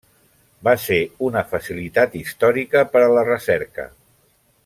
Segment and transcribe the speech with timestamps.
[0.67, 0.95] Va ser
[1.27, 3.89] una facilitat històrica per a la recerca.